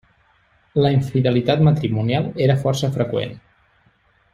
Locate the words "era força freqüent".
2.49-3.39